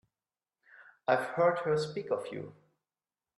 I've 1.07 1.27
heard 1.35 1.59
her 1.59 1.77
speak 1.77 2.09
of 2.09 2.25
you. 2.31 2.55